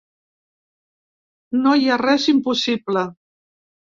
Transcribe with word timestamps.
No 1.65 1.75
hi 1.81 1.85
ha 1.95 1.99
res 2.03 2.25
impossible. 2.35 3.03